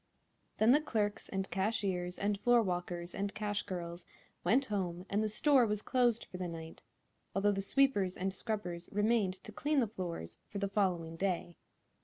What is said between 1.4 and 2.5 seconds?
cashiers and